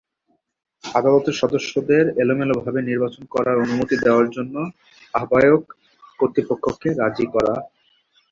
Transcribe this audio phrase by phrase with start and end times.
[0.83, 4.55] আদালতের সদস্যদের এলোমেলোভাবে নির্বাচন করার অনুমতি দেওয়ার জন্য
[5.13, 5.63] আহ্বায়ক
[6.19, 7.55] কর্তৃপক্ষকে রাজি করা।